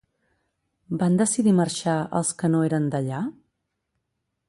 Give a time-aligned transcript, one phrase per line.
[1.01, 3.25] Van decidir marxar els que no eren d'allà?